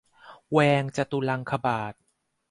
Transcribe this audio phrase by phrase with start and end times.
[0.51, 1.93] แวงจตุลังคบาท